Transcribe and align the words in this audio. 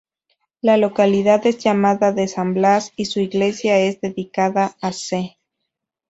La 0.61 0.77
localidad 0.77 1.45
es 1.45 1.59
llamada 1.59 2.11
de 2.11 2.27
San 2.27 2.55
Blas, 2.55 2.91
y 2.95 3.05
su 3.05 3.19
iglesia 3.19 3.77
es 3.77 4.01
dedicada 4.01 4.75
a 4.81 4.93
se. 4.93 5.37